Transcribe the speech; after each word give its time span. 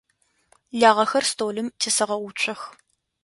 Лагъэхэр 0.79 1.25
столым 1.31 1.67
тесэгъэуцох. 1.79 2.61